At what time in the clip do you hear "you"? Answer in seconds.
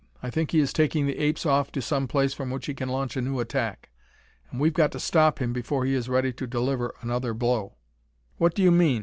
8.63-8.71